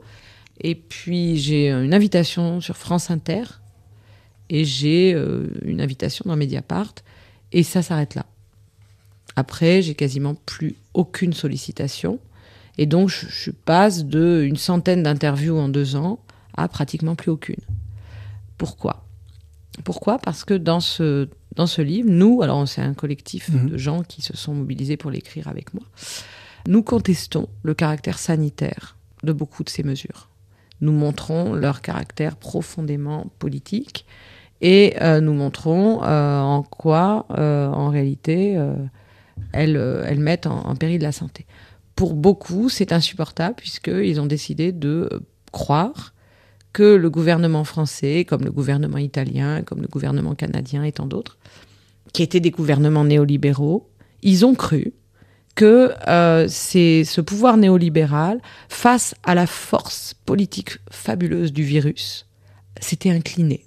[0.61, 3.43] Et puis, j'ai une invitation sur France Inter
[4.49, 6.93] et j'ai euh, une invitation dans Mediapart
[7.51, 8.25] et ça s'arrête là.
[9.35, 12.19] Après, j'ai quasiment plus aucune sollicitation
[12.77, 16.19] et donc je, passe de une centaine d'interviews en deux ans
[16.55, 17.61] à pratiquement plus aucune.
[18.57, 19.05] Pourquoi?
[19.83, 20.19] Pourquoi?
[20.19, 23.69] Parce que dans ce dans ce livre, nous, alors c'est un collectif mhm.
[23.69, 25.83] de gens qui se sont mobilisés pour l'écrire avec moi,
[26.67, 30.29] nous contestons le caractère sanitaire de beaucoup de ces mesures.
[30.81, 34.05] Nous montrons leur caractère profondément politique
[34.61, 38.57] et euh, nous montrons euh, en quoi, euh, en réalité,
[39.51, 41.45] elles, elles, mettent en, péril la santé.
[41.95, 45.09] Pour beaucoup, c'est insupportable puisqu'ils ont décidé de
[45.51, 46.13] croire
[46.73, 51.37] que le gouvernement français, comme le gouvernement italien, comme le gouvernement canadien et tant d'autres,
[52.11, 53.89] qui étaient des gouvernements néolibéraux,
[54.21, 54.93] ils ont cru
[55.55, 62.27] que euh, c'est ce pouvoir néolibéral, face à la force politique fabuleuse du virus,
[62.81, 63.65] s'était incliné.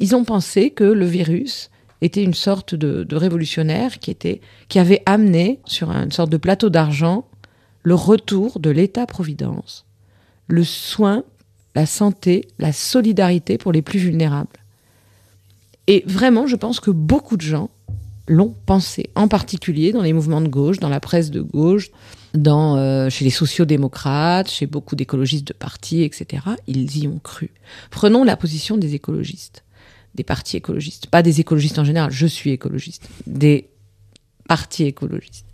[0.00, 1.70] Ils ont pensé que le virus
[2.00, 6.70] était une sorte de, révolutionnaire qui, était, qui avait amené sur une sorte de plateau
[6.70, 7.26] d'argent
[7.82, 9.86] le retour de l'État-providence,
[10.46, 11.24] le soin,
[11.74, 14.48] la santé, la solidarité pour les plus vulnérables.
[15.86, 17.70] Et vraiment, je pense que beaucoup de gens
[18.28, 21.90] l'ont pensé, en particulier dans les mouvements de gauche, dans la presse de gauche,
[22.32, 26.42] dans, euh, chez les sociodémocrates, chez beaucoup d'écologistes de partis, etc.
[26.68, 27.50] Ils y ont cru.
[27.90, 29.64] Prenons la position des écologistes
[30.14, 33.68] des partis écologistes, pas des écologistes en général, je suis écologiste, des
[34.48, 35.46] partis écologistes.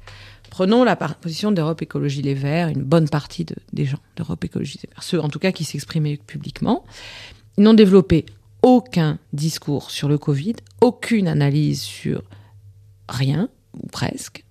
[0.51, 4.89] Prenons la position d'Europe Écologie Les Verts, une bonne partie des gens d'Europe Écologie Les
[4.89, 6.85] Verts, ceux en tout cas qui s'exprimaient publiquement.
[7.59, 8.25] N'ont développé
[8.63, 12.23] aucun discours sur le Covid, aucune analyse sur
[13.09, 14.45] rien, ou presque.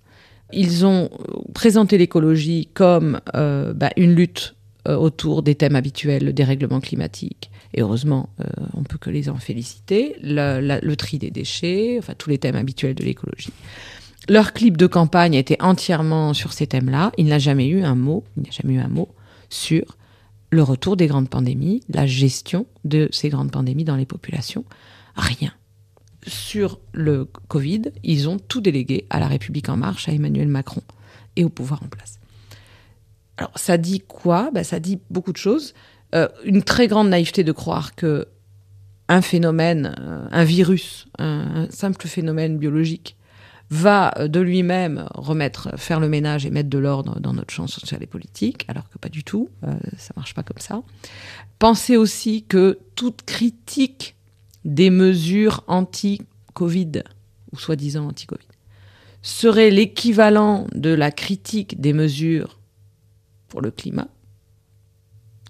[0.52, 1.10] Ils ont
[1.54, 4.55] présenté l'écologie comme euh, bah, une lutte
[4.86, 8.44] euh, autour des thèmes habituels, le dérèglement climatique, et heureusement, euh,
[8.74, 12.94] on peut que les en féliciter, le, tri des déchets, enfin tous les thèmes habituels
[12.94, 13.52] de l'écologie.
[14.28, 17.12] Leur clip de campagne était entièrement sur ces thèmes-là.
[17.16, 19.08] Il n'a jamais eu un mot, il n'y a jamais eu un mot
[19.50, 19.96] sur
[20.50, 24.64] le retour des grandes pandémies, la gestion de ces grandes pandémies dans les populations.
[25.16, 25.52] Rien.
[26.26, 30.82] sur le Covid, ils ont tout délégué à la République en marche, à Emmanuel Macron
[31.36, 32.18] et au pouvoir en place.
[33.36, 34.50] Alors ça dit quoi?
[34.52, 35.74] Ben, Ça dit beaucoup de choses.
[36.14, 38.26] Euh, une très grande naïveté de croire que
[39.08, 43.16] un phénomène, euh, un virus, un, simple phénomène biologique,
[43.70, 47.66] va euh, de lui-même remettre, faire le ménage et mettre de l'ordre dans notre champ
[47.66, 49.48] social et politique, alors que pas du tout,
[49.96, 50.82] ça marche pas comme ça.
[51.58, 54.16] Pensez aussi que toute critique
[54.64, 57.02] des mesures anti-Covid,
[57.52, 58.46] ou soi-disant anti-Covid,
[59.22, 62.55] serait l'équivalent de la critique des mesures
[63.48, 64.08] pour le climat.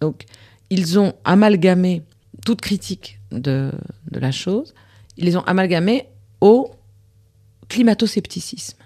[0.01, 0.25] Donc,
[0.71, 2.03] ils ont amalgamé
[2.45, 3.73] toute critique de,
[4.13, 4.75] la chose,
[5.17, 6.07] ils les ont amalgamés
[6.41, 6.71] au
[7.69, 8.79] climato-scepticisme.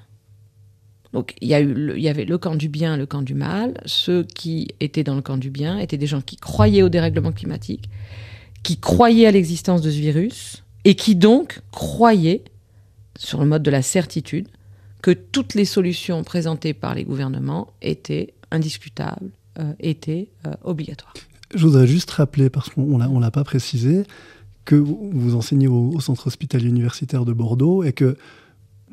[1.12, 3.35] Donc il y, a eu il y avait le camp du bien, le camp du
[3.35, 3.75] mal.
[3.85, 7.33] Ceux qui étaient dans le camp du bien étaient des gens qui croyaient au dérèglement
[7.33, 7.90] climatique,
[8.62, 12.44] qui croyaient à l'existence de ce virus, et qui donc croyaient,
[13.18, 14.49] sur le mode de la certitude,
[15.03, 21.14] que toutes les solutions présentées par les gouvernements étaient indiscutables, euh, étaient euh, obligatoires.
[21.54, 24.04] Je voudrais juste rappeler, parce qu'on ne l'a pas précisé,
[24.64, 28.16] que vous enseignez au, centre hospitalier universitaire de Bordeaux et que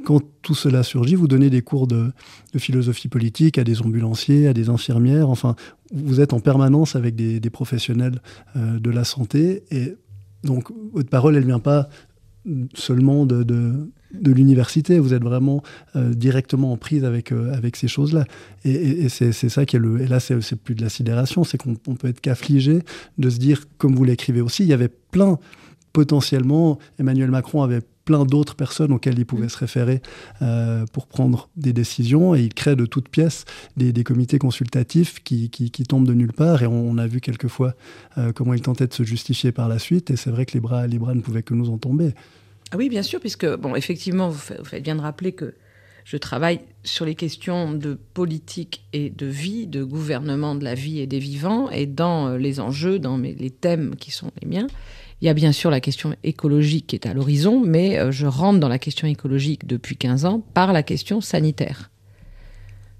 [0.03, 2.11] quand tout cela surgit, vous donnez des cours de,
[2.57, 5.29] philosophie politique à des ambulanciers, à des infirmières.
[5.29, 5.55] Enfin,
[5.93, 8.21] vous êtes en permanence avec des, professionnels
[8.55, 9.63] euh, de la santé.
[9.69, 9.95] Et
[10.43, 11.89] donc, votre parole, elle ne vient pas
[12.73, 14.99] seulement de l'université.
[14.99, 15.63] Vous êtes vraiment
[15.95, 18.25] euh, directement en prise avec, euh, avec ces choses-là.
[18.65, 20.01] Et, c'est ça qui est le.
[20.01, 22.79] Et là, c'est plus de la sidération, c'est qu'on peut être qu'affligé
[23.17, 25.39] de se dire, comme vous l'écrivez aussi, il y avait plein,
[25.93, 30.01] potentiellement, Emmanuel Macron avait plein d'autres personnes auxquelles il pouvait se référer
[30.41, 32.35] euh, pour prendre des décisions.
[32.35, 36.63] Et il crée de toutes pièces des, comités consultatifs qui, qui, tombent de nulle part.
[36.63, 37.73] Et on, a vu quelquefois
[38.35, 40.09] comment il tentait de se justifier par la suite.
[40.09, 42.13] Et c'est vrai que les bras, les bras ne pouvaient que nous en tomber.
[42.71, 45.55] Ah oui, bien sûr, puisque, bon, effectivement, vous faites bien de rappeler que
[46.03, 50.99] je travaille sur les questions de politique et de vie, de gouvernement de la vie
[50.99, 54.67] et des vivants, et dans euh, les enjeux, dans les thèmes qui sont les miens,
[55.21, 58.27] il y a bien sûr la question écologique qui est à l'horizon, mais euh, je
[58.27, 61.89] rentre dans la question écologique depuis 15 ans par la question sanitaire.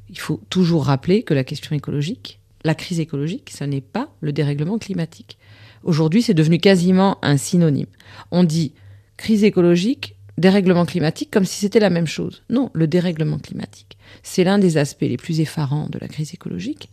[0.10, 4.32] Il faut toujours rappeler que la question écologique, la crise écologique, ce n'est pas le
[4.32, 5.38] dérèglement climatique.
[5.84, 7.88] Aujourd'hui, c'est devenu quasiment un synonyme.
[8.32, 8.74] On dit
[9.18, 12.44] crise écologique, dérèglement climatique, comme si c'était la même chose.
[12.50, 16.90] Non, le dérèglement climatique, c'est l'un des aspects les plus effarants de la crise écologique,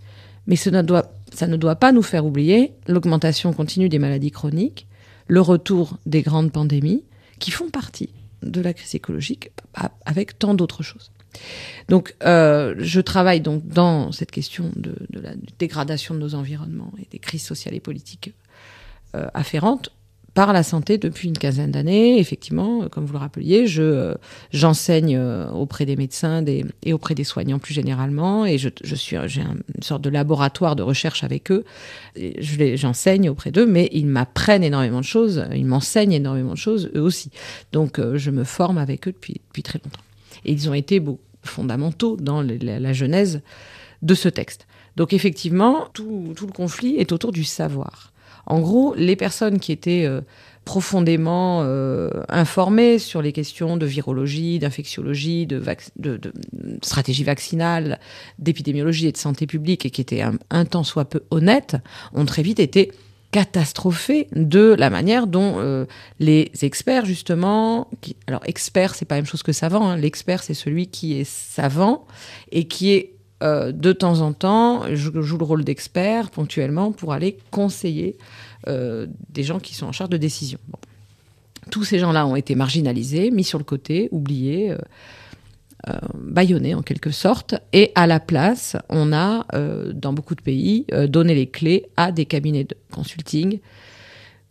[0.47, 4.87] mais ça ne doit, pas nous faire oublier l'augmentation continue des maladies chroniques,
[5.27, 7.05] le retour des grandes pandémies,
[7.39, 8.11] qui font partie
[8.43, 9.51] de la crise écologique,
[10.05, 11.11] avec tant d'autres choses.
[11.89, 17.09] Donc, euh, je travaille donc dans cette question de, la dégradation de nos environnements et
[17.11, 18.33] des crises sociales et politiques
[19.17, 19.91] euh, afférentes
[20.35, 22.19] par la santé depuis une quinzaine d'années.
[22.19, 24.15] Effectivement, euh, comme vous le rappeliez, je euh,
[24.53, 26.45] j'enseigne euh, auprès des médecins
[26.83, 30.77] et auprès des soignants plus généralement, et je, je suis j'ai une sorte de laboratoire
[30.77, 31.65] de recherche avec eux.
[32.17, 36.91] Je j'enseigne auprès d'eux, mais ils m'apprennent énormément de choses, ils m'enseignent énormément de choses
[36.97, 37.31] eux aussi.
[37.73, 40.03] Donc, je me forme avec eux depuis depuis très longtemps.
[40.45, 41.03] Et ils ont été
[41.43, 43.41] fondamentaux dans la, la genèse
[44.03, 44.67] de ce texte.
[44.97, 48.14] Donc effectivement, tout, tout le conflit est autour du savoir.
[48.47, 50.21] En gros, les personnes qui étaient euh,
[50.65, 55.63] profondément euh, informées sur les questions de virologie, d'infectiologie, de,
[56.83, 58.01] stratégie vaccinale,
[58.39, 61.77] d'épidémiologie et de santé publique, et qui étaient un, temps soit peu honnêtes,
[62.15, 62.93] ont très vite été
[63.31, 65.87] catastrophées de la manière dont euh,
[66.21, 67.91] les experts justement
[68.29, 69.97] alors expert c'est pas la même chose que savant hein.
[69.97, 72.07] l'expert c'est celui qui est savant
[72.53, 73.14] et qui est
[73.45, 78.17] euh, de temps en temps, je joue le rôle d'expert ponctuellement pour aller conseiller
[78.69, 80.59] euh, des gens qui sont en charge de décision.
[81.71, 84.79] Tous ces gens-là ont été marginalisés, mis sur le côté, oubliés, euh,
[85.89, 87.55] euh en quelque sorte.
[87.75, 89.47] Et à la place, on a,
[89.93, 93.61] dans beaucoup de pays, donné les clés à des cabinets de consulting,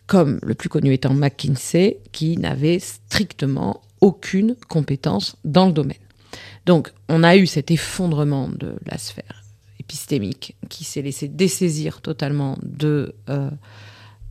[0.05, 5.97] comme le plus connu étant McKinsey, qui n'avait strictement aucune compétence dans le domaine.
[6.65, 9.43] Donc, on a eu cet effondrement de la sphère
[9.83, 13.49] épistémique qui s'est laissé dessaisir totalement de, euh,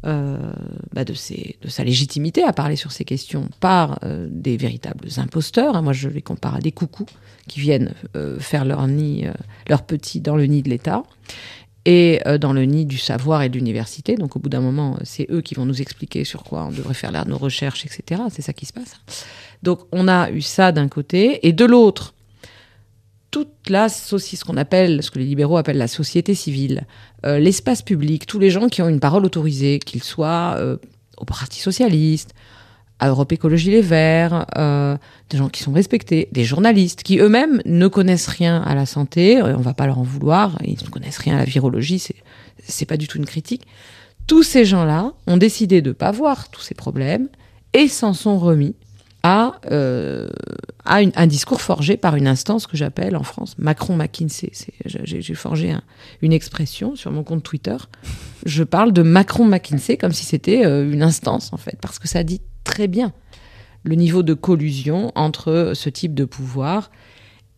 [0.07, 0.53] euh,
[0.93, 5.81] bah, de, sa légitimité à parler sur ces questions par euh, des véritables imposteurs.
[5.83, 7.07] Moi, je les compare à des coucous
[7.49, 7.93] qui viennent
[8.39, 9.27] faire leur nid,
[9.69, 11.03] leur petit dans le nid de l'État
[11.85, 14.15] et dans le nid du savoir et de l'université.
[14.15, 16.95] Donc, au bout d'un moment, c'est eux qui vont nous expliquer sur quoi on devrait
[16.95, 18.23] faire nos recherches, etc.
[18.31, 18.95] C'est ça qui se passe.
[19.63, 22.15] Donc, on a eu ça d'un côté, et de l'autre,
[23.31, 26.87] toute la ce qu'on appelle, ce que les libéraux appellent la société civile,
[27.25, 30.77] euh, l'espace public, tous les gens qui ont une parole autorisée, qu'ils soient euh,
[31.17, 32.35] au Parti socialiste,
[32.99, 34.97] à Europe Écologie Les Verts, euh,
[35.31, 39.43] des gens qui sont respectés, des journalistes qui eux-mêmes ne connaissent rien à la santé,
[39.43, 42.17] on va pas leur en vouloir, ils ne connaissent rien à la virologie, c'est
[42.65, 43.67] c'est pas du tout une critique.
[44.27, 47.29] Tous ces gens-là ont décidé de pas voir tous ces problèmes
[47.75, 48.77] et s'en sont remis
[49.23, 50.29] à, euh,
[50.85, 54.53] à un discours forgé par une instance que j'appelle en France Macron-McKinsey.
[54.85, 55.75] J'ai forgé
[56.23, 57.77] une expression sur mon compte Twitter.
[58.45, 62.25] Je parle de Macron-McKinsey comme si c'était euh, une instance, en fait, parce que ça
[62.25, 63.13] dit très bien
[63.85, 66.91] le niveau de collusion entre ce type de pouvoir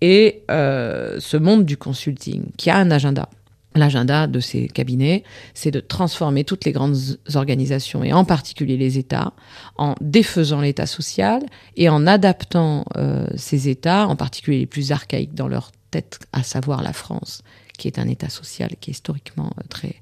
[0.01, 3.29] et euh, ce monde du consulting, qui a un agenda
[3.75, 6.97] l'agenda de ces cabinets, c'est de transformer toutes les grandes
[7.35, 9.33] organisations, et en particulier les États,
[9.77, 11.43] en défaisant l'État social
[11.77, 16.43] et en adaptant euh, ces États, en particulier les plus archaïques dans leur tête, à
[16.43, 17.43] savoir la France,
[17.77, 19.97] qui est un État social qui est historiquement euh, très...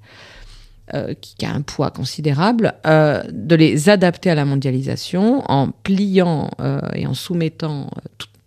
[0.94, 6.50] Euh, qui a un poids considérable, de les adapter à la mondialisation en pliant
[6.92, 7.88] et en soumettant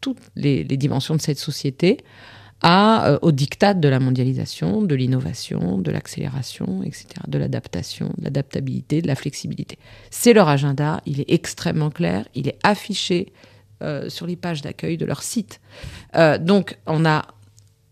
[0.02, 2.04] toutes les, les dimensions de cette société
[2.62, 8.24] à, euh, au diktat de la mondialisation, de l'innovation, de l'accélération, etc., de l'adaptation, de
[8.24, 9.78] l'adaptabilité, de la flexibilité.
[10.10, 13.34] C'est leur agenda, il est extrêmement clair, il est affiché
[13.84, 15.60] euh, sur les pages d'accueil de leur site.
[16.16, 17.26] Euh, donc, on a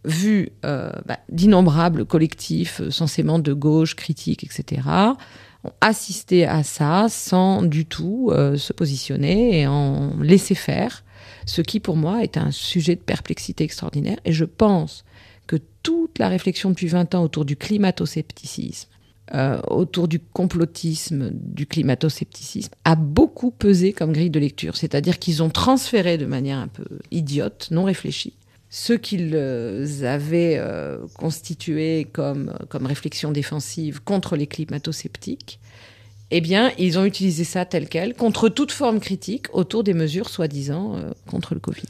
[0.05, 4.81] vu bah, d'innombrables collectifs censément de gauche, critiques, etc.,
[5.63, 11.05] ont assisté à ça sans du tout se positionner et en laisser faire
[11.45, 14.17] ce qui pour moi est un sujet de perplexité extraordinaire.
[14.25, 15.03] Et je pense
[15.47, 18.89] que toute la réflexion depuis 20 ans autour du climato-scepticisme,
[19.33, 24.75] euh, autour du complotisme, du climato-scepticisme, a beaucoup pesé comme grille de lecture.
[24.75, 28.33] C'est-à-dire qu'ils ont transféré de manière un peu idiote, non réfléchie,
[28.69, 29.35] ce qu'ils
[30.05, 35.59] avaient euh, constitué comme, comme réflexion défensive contre les climato-sceptiques
[36.35, 40.29] eh bien, ils ont utilisé ça tel quel, contre toute forme critique, autour des mesures
[40.29, 41.83] soi-disant euh, contre le Covid.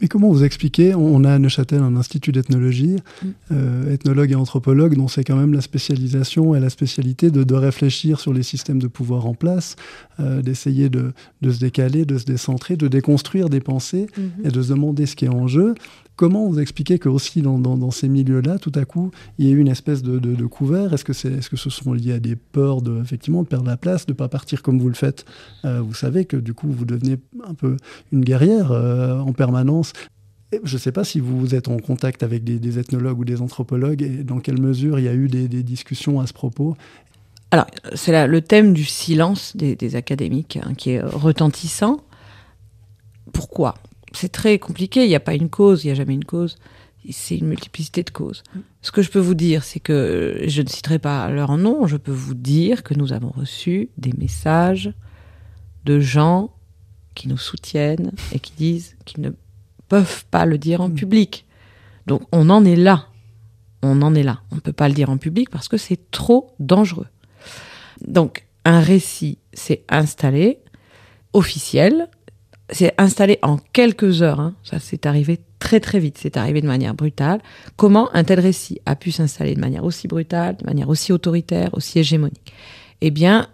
[0.00, 3.28] Mais comment vous expliquez On a à Neuchâtel un institut d'ethnologie, mm.
[3.50, 8.20] euh, ethnologue et anthropologue, dont c'est quand même la spécialisation et la spécialité de, réfléchir
[8.20, 9.74] sur les systèmes de pouvoir en place,
[10.20, 14.46] euh, d'essayer de, se décaler, de se décentrer, de déconstruire des pensées mm-hmm.
[14.46, 15.74] et de se demander ce qui est en jeu.
[16.18, 19.58] Comment vous expliquez que aussi dans, ces milieux-là, tout à coup, il y a eu
[19.58, 20.92] une espèce de, couvert?
[20.92, 24.10] Est-ce que, ce sont liés à des peurs de, effectivement, de perdre la place, de
[24.10, 25.24] ne pas partir comme vous le faites?
[25.64, 27.76] Euh, Vous savez que du coup, vous devenez un peu
[28.10, 29.92] une guerrière euh, en permanence.
[30.64, 34.02] Je ne sais pas si vous êtes en contact avec des, ethnologues ou des anthropologues
[34.02, 36.76] et dans quelle mesure il y a eu des, discussions à ce propos?
[37.52, 42.00] Alors, c'est le thème du silence des, académiques hein, qui est retentissant.
[43.32, 43.76] Pourquoi?
[44.12, 45.04] C'est très compliqué.
[45.04, 46.56] Il n'y a pas une cause, il n'y a jamais une cause.
[47.10, 48.42] C'est une multiplicité de causes.
[48.54, 48.58] Mm.
[48.82, 51.96] Ce que je peux vous dire, c'est que je ne citerai pas leur nom, je
[51.96, 54.92] peux vous dire que nous avons reçu des messages
[55.84, 56.50] de gens
[57.14, 59.30] qui nous soutiennent et qui disent qu'ils ne
[59.88, 60.94] peuvent pas le dire en mm.
[60.94, 61.46] public.
[62.06, 63.06] Donc on en est là.
[63.82, 64.40] On en est là.
[64.50, 67.06] On ne peut pas le dire en public parce que c'est trop dangereux.
[68.06, 70.58] Donc un récit s'est installé,
[71.32, 72.08] officiel,
[72.70, 74.40] c'est installé en quelques heures.
[74.40, 74.54] Hein.
[74.62, 76.18] Ça s'est arrivé très très vite.
[76.18, 77.40] C'est arrivé de manière brutale.
[77.76, 81.70] Comment un tel récit a pu s'installer de manière aussi brutale, de manière aussi autoritaire,
[81.72, 82.52] aussi hégémonique?
[83.00, 83.48] Eh bien,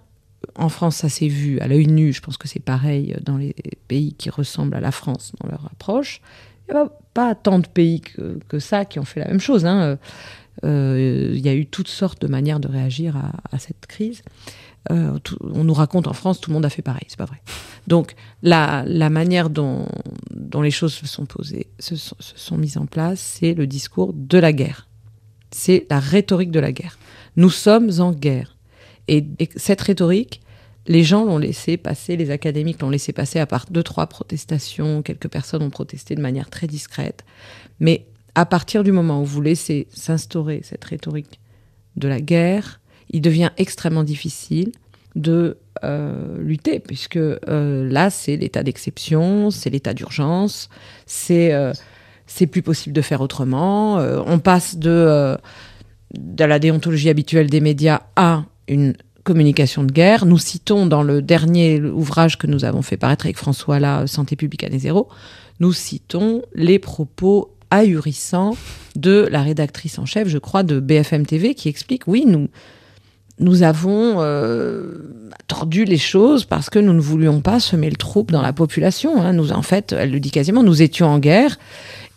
[0.56, 2.12] en France, ça s'est vu à l'œil nu.
[2.12, 3.54] Je pense que c'est pareil dans les
[3.88, 6.20] pays qui ressemblent à la France dans leur approche.
[6.68, 9.66] Il n'y a pas tant de pays que, ça qui ont fait la même chose.
[9.66, 9.98] Hein.
[10.64, 13.16] Euh, il y a eu toutes sortes de manières de réagir
[13.52, 14.22] à cette crise.
[14.90, 17.40] Euh, on nous raconte en France, tout le monde a fait pareil, c'est pas vrai.
[17.86, 19.86] Donc la, manière dont,
[20.62, 24.12] les choses se sont posées, se sont, se sont mises en place, c'est le discours
[24.14, 24.88] de la guerre.
[25.50, 26.98] C'est la rhétorique de la guerre.
[27.36, 28.56] Nous sommes en guerre.
[29.08, 29.24] Et,
[29.56, 30.40] cette rhétorique,
[30.86, 35.02] les gens l'ont laissé passer, les académiques l'ont laissé passer à part deux, trois protestations,
[35.02, 37.24] quelques personnes ont protesté de manière très discrète.
[37.80, 41.40] Mais à partir du moment où vous laissez s'instaurer cette rhétorique
[41.96, 44.72] de la guerre, il devient extrêmement difficile
[45.16, 50.68] de euh, lutter, puisque euh, là, c'est l'état d'exception, c'est l'état d'urgence,
[51.06, 51.72] c'est euh,
[52.50, 53.96] plus possible de faire autrement.
[53.96, 55.36] on passe de,
[56.16, 60.26] de la déontologie habituelle des médias à une communication de guerre.
[60.26, 64.36] Nous citons dans le dernier ouvrage que nous avons fait paraître avec François là, Santé
[64.36, 65.08] publique année zéro,
[65.60, 68.56] nous citons les propos ahurissants
[68.96, 72.48] de la rédactrice en chef, je crois, de BFM TV, qui explique, oui, nous,
[73.40, 75.10] nous avons euh,
[75.48, 79.20] tordu les choses parce que nous ne voulions pas semer le trouble dans la population.
[79.20, 79.32] Hein.
[79.32, 81.58] Nous, en fait, elle le dit quasiment, nous étions en guerre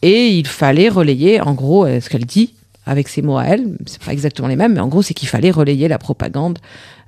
[0.01, 2.53] et il fallait relayer, en gros, euh, ce qu'elle dit
[2.86, 5.28] avec ses mots à elle, c'est pas exactement les mêmes, mais en gros, c'est qu'il
[5.28, 6.59] fallait relayer la propagande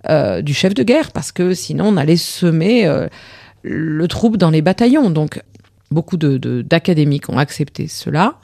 [0.10, 2.90] euh, du chef de guerre parce que sinon on allait semer
[3.62, 5.10] le trouble dans les bataillons.
[5.10, 5.42] Donc,
[5.92, 8.40] beaucoup d'académiques de, ont accepté cela.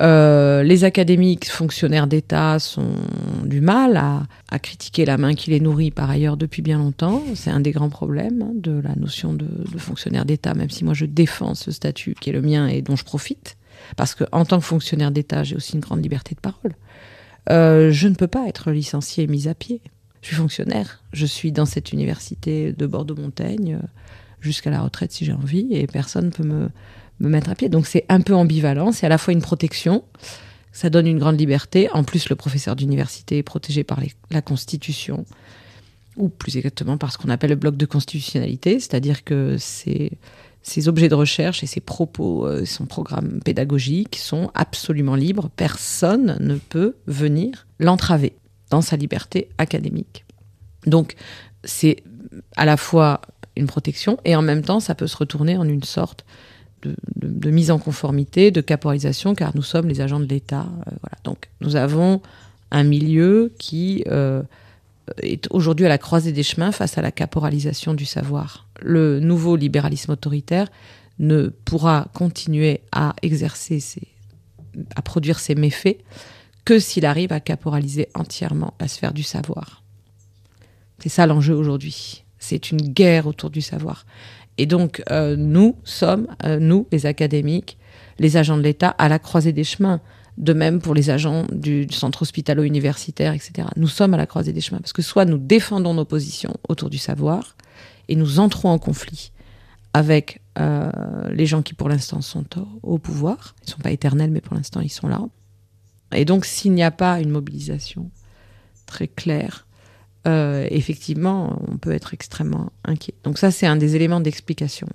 [0.00, 2.94] Euh, les académiques fonctionnaires d'État sont
[3.44, 7.22] du mal à, critiquer la main qui les nourrit par ailleurs depuis bien longtemps.
[7.34, 10.94] C'est un des grands problèmes hein, de la notion de, fonctionnaire d'État, même si moi
[10.94, 13.56] je défends ce statut qui est le mien et dont je profite.
[13.96, 16.72] Parce qu'en tant que fonctionnaire d'État, j'ai aussi une grande liberté de parole.
[17.50, 19.80] Euh, je ne peux pas être licencié et mis à pied.
[20.22, 21.02] Je suis fonctionnaire.
[21.12, 23.78] Je suis dans cette université de Bordeaux-Montaigne
[24.40, 26.68] jusqu'à la retraite si j'ai envie et personne ne peut me,
[27.20, 27.68] me mettre à pied.
[27.68, 28.92] Donc c'est un peu ambivalent.
[28.92, 30.04] C'est à la fois une protection,
[30.72, 31.88] ça donne une grande liberté.
[31.92, 35.24] En plus, le professeur d'université est protégé par la Constitution,
[36.16, 40.12] ou plus exactement par ce qu'on appelle le bloc de constitutionnalité, c'est-à-dire que c'est
[40.62, 45.48] ses objets de recherche et ses propos, euh, son programme pédagogique sont absolument libres.
[45.54, 48.34] Personne ne peut venir l'entraver
[48.70, 50.24] dans sa liberté académique.
[50.84, 51.14] Donc,
[51.62, 52.02] c'est
[52.56, 53.20] à la fois
[53.56, 56.24] une protection et en même temps, ça peut se retourner en une sorte
[56.82, 60.66] de, mise en conformité, de caporalisation, car nous sommes les agents de l'État.
[60.86, 61.16] Euh, voilà.
[61.24, 62.20] Donc, nous avons
[62.70, 64.42] un milieu qui euh,
[65.22, 68.66] est aujourd'hui à la croisée des chemins face à la caporalisation du savoir.
[68.80, 70.68] Le nouveau libéralisme autoritaire
[71.18, 74.02] ne pourra continuer à exercer ses,
[74.94, 75.98] à produire ses méfaits
[76.64, 79.82] que s'il arrive à caporaliser entièrement la sphère du savoir.
[80.98, 82.24] C'est ça l'enjeu aujourd'hui.
[82.48, 84.06] C'est une guerre autour du savoir.
[84.56, 87.76] Et donc, euh, nous sommes, euh, nous, les académiques,
[88.20, 90.00] les agents de l'État, à la croisée des chemins.
[90.38, 93.68] De même pour les agents du centre hospitalo-universitaire, etc.
[93.76, 96.90] Nous sommes à la croisée des chemins parce que soit nous défendons nos positions autour
[96.90, 97.56] du savoir
[98.08, 99.32] et nous entrons en conflit
[99.94, 100.90] avec euh,
[101.30, 102.44] les gens qui pour l'instant sont
[102.82, 103.54] au, pouvoir.
[103.62, 105.22] Ils ne sont pas éternels, mais pour l'instant ils sont là.
[106.12, 108.10] Et donc s'il n'y a pas une mobilisation
[108.84, 109.65] très claire,
[110.26, 113.14] euh, effectivement, on peut être extrêmement inquiet.
[113.22, 114.88] Donc ça, c'est un des éléments d'explication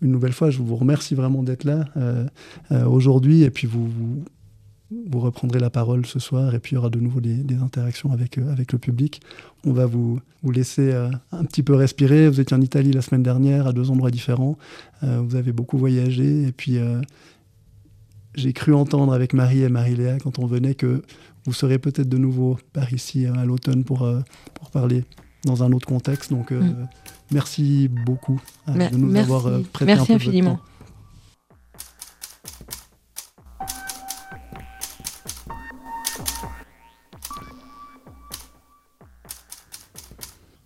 [0.00, 2.24] une nouvelle fois, je vous remercie vraiment d'être là euh,
[2.70, 3.42] euh, aujourd'hui.
[3.42, 4.22] Et puis, vous,
[5.12, 6.54] reprendrez la parole ce soir.
[6.54, 9.20] Et puis, il y aura de nouveau des, interactions avec, avec le public.
[9.66, 10.94] On va vous, vous laisser
[11.32, 12.28] un petit peu respirer.
[12.28, 14.56] Vous étiez en Italie la semaine dernière, à deux endroits différents.
[15.02, 16.44] vous avez beaucoup voyagé.
[16.44, 16.78] Et puis,
[18.36, 21.02] j'ai cru entendre avec Marie et Marie-Léa, quand on venait, que
[21.48, 24.06] vous serez peut-être de nouveau par ici à l'automne pour,
[24.54, 25.04] pour parler
[25.44, 26.30] dans un autre contexte.
[26.30, 26.88] Donc, euh, mm.
[27.32, 30.52] merci beaucoup euh, de nous avoir euh, prêté merci un peu infiniment.
[30.52, 30.62] De temps.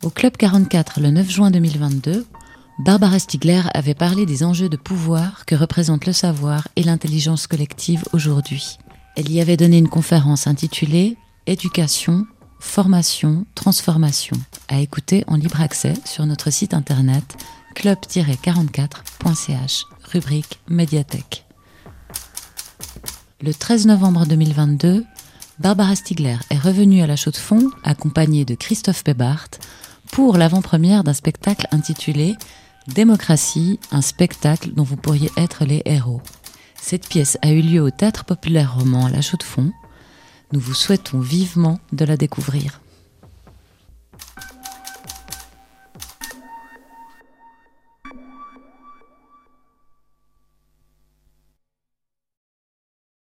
[0.02, 2.26] Au Club 44, le 9 juin 2022,
[2.80, 8.02] Barbara Stigler avait parlé des enjeux de pouvoir que représentent le savoir et l'intelligence collective
[8.12, 8.78] aujourd'hui.
[9.14, 12.24] Elle y avait donné une conférence intitulée Éducation,
[12.60, 14.36] formation, transformation,
[14.68, 17.24] à écouter en libre accès sur notre site internet
[17.74, 21.44] club-44.ch, rubrique médiathèque.
[23.42, 25.04] Le 13 novembre 2022,
[25.58, 29.48] Barbara Stigler est revenue à la Chaux-de-Fonds, accompagnée de Christophe Pebart,
[30.12, 32.36] pour l'avant-première d'un spectacle intitulé
[32.88, 36.22] Démocratie, un spectacle dont vous pourriez être les héros.
[36.84, 39.72] Cette pièce a eu lieu au Théâtre Populaire Roman à la Chaux-de-Fonds
[40.50, 42.80] nous vous souhaitons vivement de la découvrir.